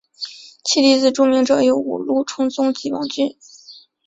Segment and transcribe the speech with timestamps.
[0.63, 3.37] 其弟子著名者有五鹿充宗及王骏。